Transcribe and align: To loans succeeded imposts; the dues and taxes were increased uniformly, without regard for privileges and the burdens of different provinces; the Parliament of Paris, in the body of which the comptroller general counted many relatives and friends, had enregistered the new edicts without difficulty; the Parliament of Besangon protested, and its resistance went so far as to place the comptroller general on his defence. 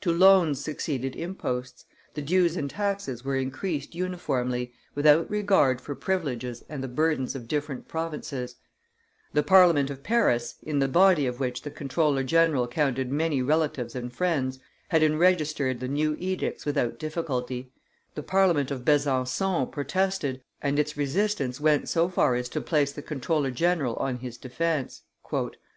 To 0.00 0.10
loans 0.10 0.60
succeeded 0.60 1.14
imposts; 1.14 1.84
the 2.14 2.22
dues 2.22 2.56
and 2.56 2.68
taxes 2.68 3.24
were 3.24 3.36
increased 3.36 3.94
uniformly, 3.94 4.72
without 4.96 5.30
regard 5.30 5.80
for 5.80 5.94
privileges 5.94 6.64
and 6.68 6.82
the 6.82 6.88
burdens 6.88 7.36
of 7.36 7.46
different 7.46 7.86
provinces; 7.86 8.56
the 9.32 9.44
Parliament 9.44 9.88
of 9.88 10.02
Paris, 10.02 10.56
in 10.64 10.80
the 10.80 10.88
body 10.88 11.24
of 11.24 11.38
which 11.38 11.62
the 11.62 11.70
comptroller 11.70 12.24
general 12.24 12.66
counted 12.66 13.12
many 13.12 13.42
relatives 13.42 13.94
and 13.94 14.12
friends, 14.12 14.58
had 14.88 15.04
enregistered 15.04 15.78
the 15.78 15.86
new 15.86 16.16
edicts 16.18 16.66
without 16.66 16.98
difficulty; 16.98 17.70
the 18.16 18.24
Parliament 18.24 18.72
of 18.72 18.84
Besangon 18.84 19.70
protested, 19.70 20.42
and 20.60 20.80
its 20.80 20.96
resistance 20.96 21.60
went 21.60 21.88
so 21.88 22.08
far 22.08 22.34
as 22.34 22.48
to 22.48 22.60
place 22.60 22.90
the 22.90 23.02
comptroller 23.02 23.52
general 23.52 23.94
on 23.98 24.16
his 24.16 24.36
defence. 24.36 25.02